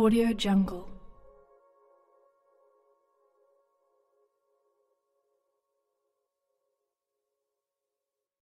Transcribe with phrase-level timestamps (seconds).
[0.00, 0.99] Audio Jungle.